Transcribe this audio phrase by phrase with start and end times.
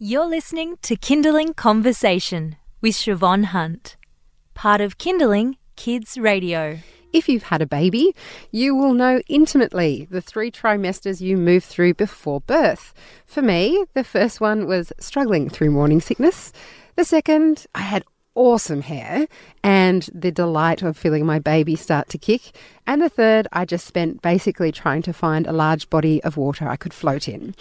[0.00, 3.96] You're listening to Kinderling Conversation with Siobhan Hunt,
[4.54, 6.78] part of Kinderling Kids Radio.
[7.12, 8.14] If you've had a baby,
[8.52, 12.94] you will know intimately the three trimesters you move through before birth.
[13.26, 16.52] For me, the first one was struggling through morning sickness.
[16.94, 18.04] The second, I had
[18.38, 19.26] awesome hair
[19.64, 22.52] and the delight of feeling my baby start to kick.
[22.86, 26.68] And the third, I just spent basically trying to find a large body of water
[26.68, 27.54] I could float in.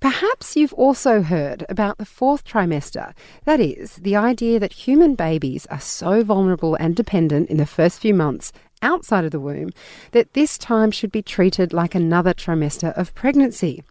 [0.00, 3.14] Perhaps you've also heard about the fourth trimester.
[3.44, 7.98] That is, the idea that human babies are so vulnerable and dependent in the first
[7.98, 9.70] few months outside of the womb
[10.12, 13.82] that this time should be treated like another trimester of pregnancy.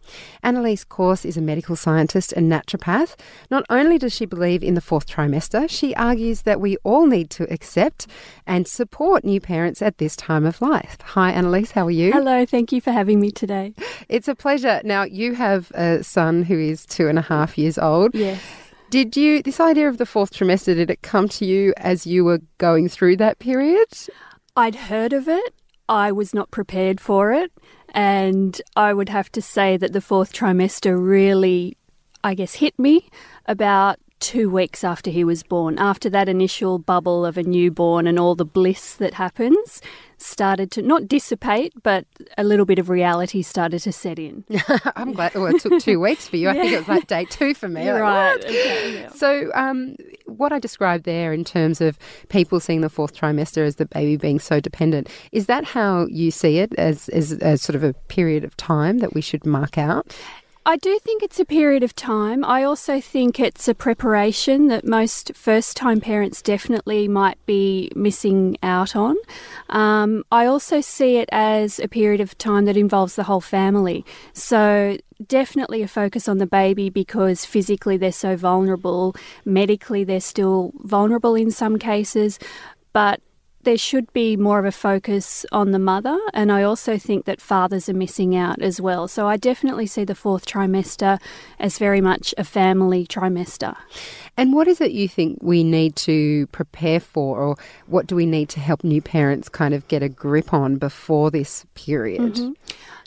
[0.42, 3.16] Annalise Corse is a medical scientist and naturopath.
[3.50, 7.30] Not only does she believe in the fourth trimester, she argues that we all need
[7.30, 8.06] to accept
[8.46, 10.98] and support new parents at this time of life.
[11.02, 12.12] Hi, Annalise, how are you?
[12.12, 13.74] Hello, thank you for having me today.
[14.08, 14.80] It's a pleasure.
[14.84, 18.14] Now, you have a son who is two and a half years old.
[18.14, 18.40] Yes.
[18.90, 22.24] Did you, this idea of the fourth trimester, did it come to you as you
[22.24, 23.88] were going through that period?
[24.56, 25.54] I'd heard of it.
[25.88, 27.52] I was not prepared for it.
[27.94, 31.76] And I would have to say that the fourth trimester really,
[32.22, 33.08] I guess, hit me
[33.46, 35.78] about two weeks after he was born.
[35.78, 39.80] After that initial bubble of a newborn and all the bliss that happens,
[40.18, 42.04] started to not dissipate, but
[42.36, 44.44] a little bit of reality started to set in.
[44.96, 45.34] I'm glad.
[45.34, 46.48] Well, it took two weeks for you.
[46.48, 47.90] I think it was like day two for me.
[47.90, 48.36] Like, right.
[48.36, 48.44] what?
[48.44, 49.08] Okay, yeah.
[49.10, 49.96] So, um,
[50.26, 54.16] what I described there in terms of people seeing the fourth trimester as the baby
[54.16, 57.94] being so dependent, is that how you see it as, as, as sort of a
[58.08, 60.14] period of time that we should mark out?
[60.66, 62.44] I do think it's a period of time.
[62.44, 68.58] I also think it's a preparation that most first time parents definitely might be missing
[68.62, 69.16] out on.
[69.70, 74.04] Um, I also see it as a period of time that involves the whole family.
[74.34, 80.72] So, definitely a focus on the baby because physically they're so vulnerable, medically they're still
[80.80, 82.38] vulnerable in some cases.
[82.92, 83.20] But
[83.68, 87.38] there should be more of a focus on the mother, and I also think that
[87.38, 89.08] fathers are missing out as well.
[89.08, 91.20] So I definitely see the fourth trimester
[91.58, 93.76] as very much a family trimester.
[94.38, 97.56] And what is it you think we need to prepare for, or
[97.86, 101.30] what do we need to help new parents kind of get a grip on before
[101.30, 102.36] this period?
[102.36, 102.52] Mm-hmm.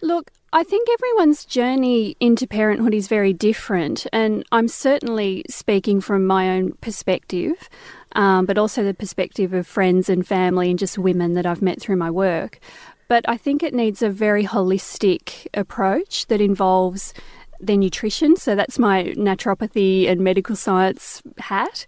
[0.04, 6.28] Look, I think everyone's journey into parenthood is very different, and I'm certainly speaking from
[6.28, 7.68] my own perspective
[8.14, 11.80] um, but also the perspective of friends and family and just women that I've met
[11.80, 12.60] through my work.
[13.08, 17.14] But I think it needs a very holistic approach that involves
[17.62, 18.36] their nutrition.
[18.36, 21.86] So that's my naturopathy and medical science hat.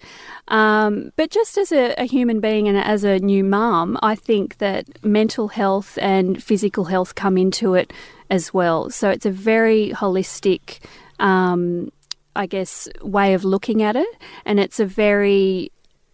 [0.49, 4.57] Um, but just as a, a, human being and as a new mum, I think
[4.59, 7.91] that mental health and physical health come into it
[8.29, 8.89] as well.
[8.89, 10.79] So it's a very holistic.
[11.19, 11.91] Um,
[12.35, 14.07] I guess, way of looking at it.
[14.43, 15.71] And it's a very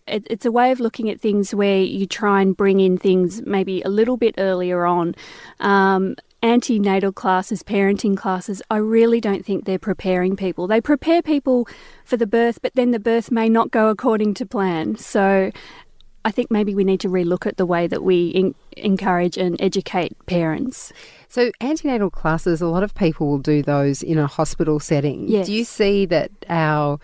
[0.10, 3.42] it, it's a way of looking at things where you try and bring in things
[3.46, 5.16] maybe a little bit earlier on.
[5.60, 10.68] Um, antenatal classes, parenting classes, I really don't think they're preparing people.
[10.68, 11.68] They prepare people
[12.06, 14.96] for the birth, but then the birth may not go according to plan.
[14.96, 15.52] So
[16.26, 19.60] I think maybe we need to relook at the way that we in- encourage and
[19.62, 20.92] educate parents.
[21.28, 25.28] So, antenatal classes, a lot of people will do those in a hospital setting.
[25.28, 25.48] Yes.
[25.48, 27.00] Do you see that our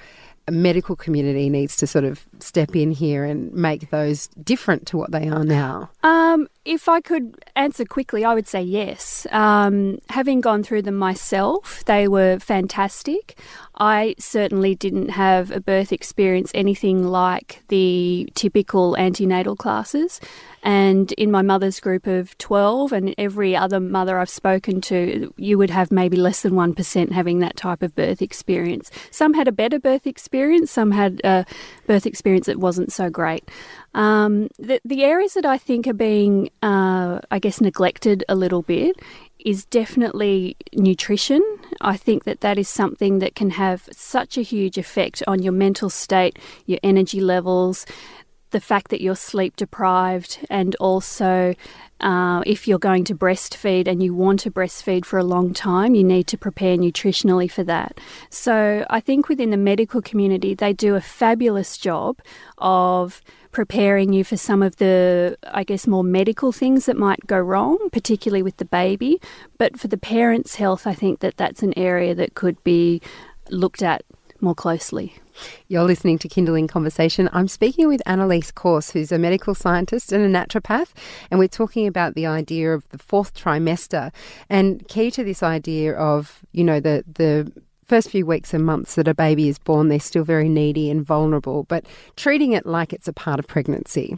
[0.50, 5.12] medical community needs to sort of step in here and make those different to what
[5.12, 5.90] they are now?
[6.04, 9.26] Um, if I could answer quickly, I would say yes.
[9.32, 13.38] Um, having gone through them myself, they were fantastic.
[13.78, 20.22] I certainly didn't have a birth experience anything like the typical antenatal classes.
[20.64, 25.58] And in my mother's group of 12, and every other mother I've spoken to, you
[25.60, 28.90] would have maybe less than 1% having that type of birth experience.
[29.12, 31.46] Some had a better birth experience, some had a
[31.86, 33.48] birth experience that wasn't so great.
[33.94, 38.64] Um, the, the areas that I think are being, uh, I guess, neglected a little
[38.64, 39.00] bit
[39.46, 41.42] is definitely nutrition.
[41.80, 45.54] I think that that is something that can have such a huge effect on your
[45.54, 47.86] mental state, your energy levels,
[48.52, 51.56] the fact that you're sleep deprived, and also
[52.00, 55.96] uh, if you're going to breastfeed and you want to breastfeed for a long time,
[55.96, 58.00] you need to prepare nutritionally for that.
[58.30, 62.20] So I think within the medical community, they do a fabulous job
[62.58, 63.22] of
[63.52, 67.90] preparing you for some of the, I guess, more medical things that might go wrong,
[67.92, 69.20] particularly with the baby.
[69.58, 73.02] But for the parents' health, I think that that's an area that could be
[73.50, 74.04] looked at
[74.46, 75.14] more closely.
[75.68, 77.30] You're listening to Kinderling Conversation.
[77.34, 80.92] I'm speaking with Annalise Corse, who's a medical scientist and a naturopath,
[81.30, 84.14] and we're talking about the idea of the fourth trimester.
[84.50, 87.52] And key to this idea of, you know, the the
[87.86, 91.06] first few weeks and months that a baby is born, they're still very needy and
[91.06, 94.18] vulnerable, but treating it like it's a part of pregnancy.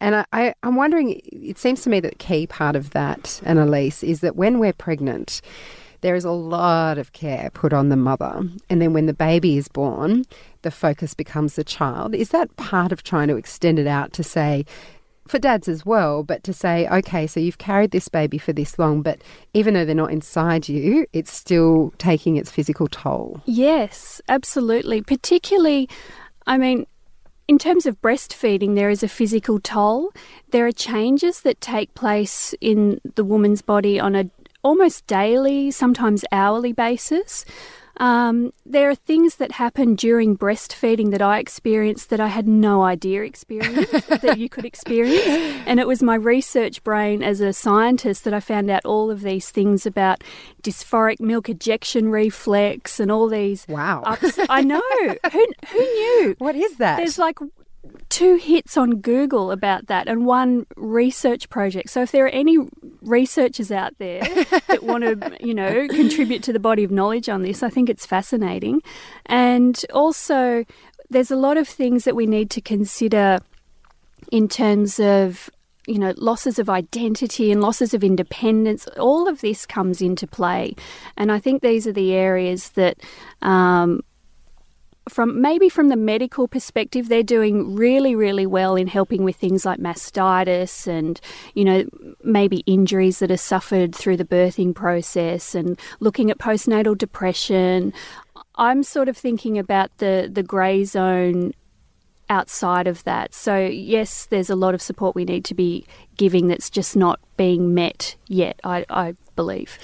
[0.00, 4.02] And I, I, am wondering, it seems to me that key part of that, Annalise,
[4.02, 5.40] is that when we're pregnant,
[6.04, 8.42] there is a lot of care put on the mother.
[8.68, 10.26] And then when the baby is born,
[10.60, 12.14] the focus becomes the child.
[12.14, 14.66] Is that part of trying to extend it out to say,
[15.26, 18.78] for dads as well, but to say, okay, so you've carried this baby for this
[18.78, 19.22] long, but
[19.54, 23.40] even though they're not inside you, it's still taking its physical toll.
[23.46, 25.00] Yes, absolutely.
[25.00, 25.88] Particularly,
[26.46, 26.86] I mean,
[27.48, 30.12] in terms of breastfeeding, there is a physical toll.
[30.50, 34.28] There are changes that take place in the woman's body on a
[34.64, 37.44] almost daily, sometimes hourly basis.
[37.98, 42.82] Um, there are things that happen during breastfeeding that I experienced that I had no
[42.82, 48.24] idea experience that you could experience, and it was my research brain as a scientist
[48.24, 50.24] that I found out all of these things about
[50.60, 53.64] dysphoric milk ejection reflex and all these.
[53.68, 54.02] Wow!
[54.04, 54.82] Ups- I know
[55.32, 56.34] who who knew.
[56.38, 56.96] What is that?
[56.96, 57.38] There's like
[58.14, 61.90] two hits on Google about that and one research project.
[61.90, 62.58] So if there are any
[63.02, 64.20] researchers out there
[64.68, 67.90] that want to, you know, contribute to the body of knowledge on this, I think
[67.90, 68.82] it's fascinating.
[69.26, 70.64] And also
[71.10, 73.40] there's a lot of things that we need to consider
[74.30, 75.50] in terms of
[75.88, 80.74] you know, losses of identity and losses of independence, all of this comes into play.
[81.16, 82.96] And I think these are the areas that
[83.42, 84.00] um,
[85.08, 89.64] from maybe from the medical perspective, they're doing really, really well in helping with things
[89.64, 91.20] like mastitis and,
[91.54, 91.84] you know,
[92.22, 97.92] maybe injuries that are suffered through the birthing process and looking at postnatal depression.
[98.56, 101.52] I'm sort of thinking about the, the grey zone
[102.30, 103.34] outside of that.
[103.34, 105.84] So, yes, there's a lot of support we need to be
[106.16, 109.78] giving that's just not being met yet, I, I believe.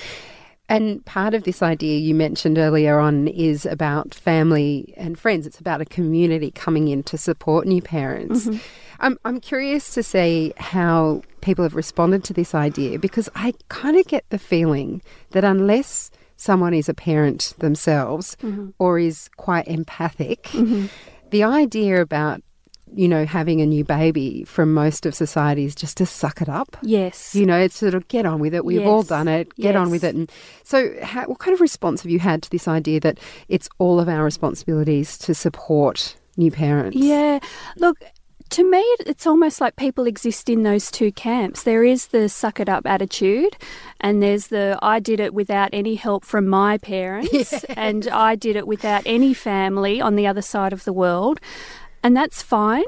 [0.71, 5.45] And part of this idea you mentioned earlier on is about family and friends.
[5.45, 8.47] It's about a community coming in to support new parents.
[8.47, 8.59] Mm-hmm.
[9.01, 13.97] I'm, I'm curious to see how people have responded to this idea because I kind
[13.97, 18.69] of get the feeling that unless someone is a parent themselves mm-hmm.
[18.79, 20.87] or is quite empathic, mm-hmm.
[21.31, 22.43] the idea about
[22.95, 26.49] you know, having a new baby from most of society is just to suck it
[26.49, 26.77] up.
[26.83, 27.35] Yes.
[27.35, 28.65] You know, it's sort of get on with it.
[28.65, 28.89] We've yes.
[28.89, 29.55] all done it.
[29.57, 29.77] Get yes.
[29.77, 30.15] on with it.
[30.15, 30.31] And
[30.65, 34.01] so, how, what kind of response have you had to this idea that it's all
[34.01, 36.97] of our responsibilities to support new parents?
[36.97, 37.41] Yeah.
[37.77, 38.03] Look,
[38.51, 41.63] to me, it's almost like people exist in those two camps.
[41.63, 43.57] There is the suck it up attitude,
[44.01, 47.65] and there's the I did it without any help from my parents, yes.
[47.65, 51.41] and I did it without any family on the other side of the world.
[52.03, 52.85] And that's fine.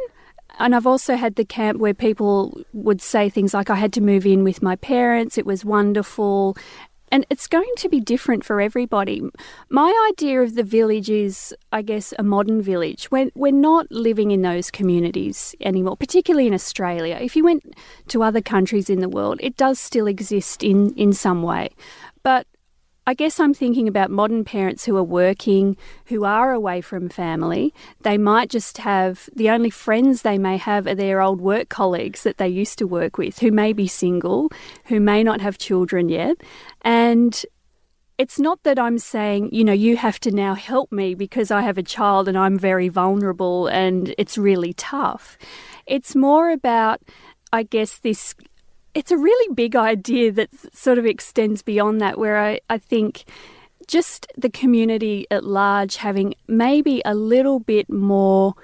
[0.58, 4.00] And I've also had the camp where people would say things like, I had to
[4.00, 6.56] move in with my parents, it was wonderful.
[7.10, 9.22] And it's going to be different for everybody.
[9.68, 13.10] My idea of the village is, I guess, a modern village.
[13.10, 17.18] We're, we're not living in those communities anymore, particularly in Australia.
[17.20, 17.74] If you went
[18.08, 21.68] to other countries in the world, it does still exist in, in some way.
[22.22, 22.46] But
[23.04, 25.76] I guess I'm thinking about modern parents who are working,
[26.06, 27.74] who are away from family.
[28.02, 32.22] They might just have the only friends they may have are their old work colleagues
[32.22, 34.50] that they used to work with, who may be single,
[34.84, 36.36] who may not have children yet.
[36.82, 37.44] And
[38.18, 41.62] it's not that I'm saying, you know, you have to now help me because I
[41.62, 45.36] have a child and I'm very vulnerable and it's really tough.
[45.86, 47.00] It's more about,
[47.52, 48.36] I guess, this
[48.94, 53.24] it's a really big idea that sort of extends beyond that, where I, I think
[53.86, 58.54] just the community at large having maybe a little bit more,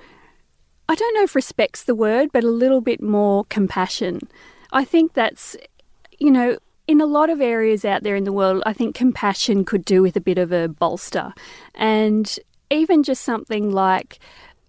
[0.88, 4.20] I don't know if respect's the word, but a little bit more compassion.
[4.72, 5.56] I think that's,
[6.18, 9.64] you know, in a lot of areas out there in the world, I think compassion
[9.64, 11.34] could do with a bit of a bolster.
[11.74, 12.38] And
[12.70, 14.18] even just something like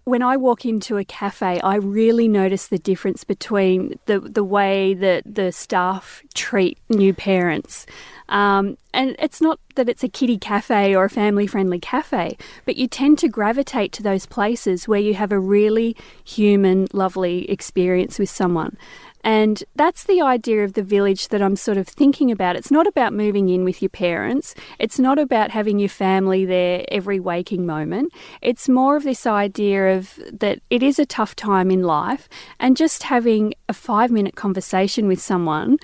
[0.04, 4.94] when I walk into a cafe, I really notice the difference between the the way
[4.94, 7.86] that the staff treat new parents.
[8.28, 12.76] Um, and it's not that it's a kiddie cafe or a family friendly cafe, but
[12.76, 18.18] you tend to gravitate to those places where you have a really human, lovely experience
[18.18, 18.76] with someone.
[19.22, 22.56] And that's the idea of the village that I'm sort of thinking about.
[22.56, 26.84] It's not about moving in with your parents, it's not about having your family there
[26.88, 28.12] every waking moment.
[28.40, 32.76] It's more of this idea of that it is a tough time in life and
[32.76, 35.78] just having a five minute conversation with someone,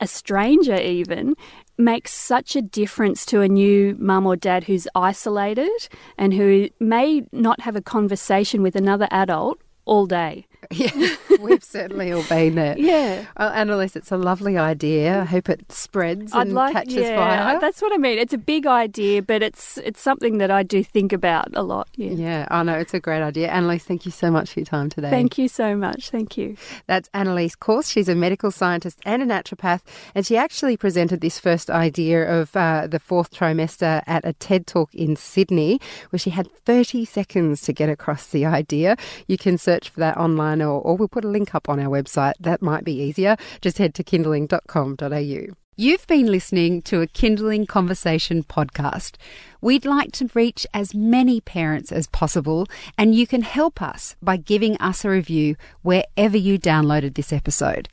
[0.00, 1.34] a stranger even,
[1.76, 7.26] makes such a difference to a new mum or dad who's isolated and who may
[7.32, 10.46] not have a conversation with another adult all day.
[10.74, 12.76] Yeah, we've certainly all been there.
[12.76, 13.24] Yeah.
[13.38, 15.20] Well, Annalise, it's a lovely idea.
[15.20, 17.60] I hope it spreads I'd and like, catches yeah, fire.
[17.60, 18.18] That's what I mean.
[18.18, 21.88] It's a big idea, but it's it's something that I do think about a lot.
[21.96, 22.10] Yeah.
[22.10, 23.48] Yeah, I know it's a great idea.
[23.48, 25.10] Annalise, thank you so much for your time today.
[25.10, 26.10] Thank you so much.
[26.10, 26.56] Thank you.
[26.86, 27.88] That's Annalise Corse.
[27.88, 29.80] She's a medical scientist and a naturopath,
[30.14, 34.66] and she actually presented this first idea of uh, the fourth trimester at a TED
[34.66, 35.80] Talk in Sydney,
[36.10, 38.96] where she had 30 seconds to get across the idea.
[39.26, 42.34] You can search for that online, or, we'll put a link up on our website.
[42.40, 43.36] That might be easier.
[43.60, 45.54] Just head to kinderling.com.au.
[45.76, 49.16] You've been listening to a Kinderling Conversation podcast.
[49.60, 54.36] We'd like to reach as many parents as possible, and you can help us by
[54.36, 57.88] giving us a review wherever you downloaded this episode.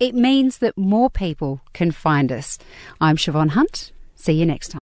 [0.00, 2.58] It means that more people can find us.
[2.98, 3.92] I'm Siobhan Hunt.
[4.14, 4.87] See you next time.